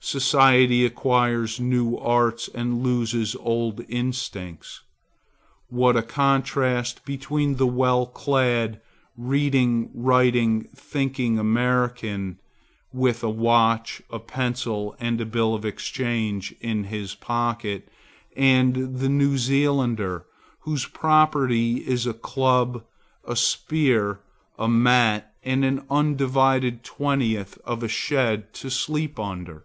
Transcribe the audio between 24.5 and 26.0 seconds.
a mat and an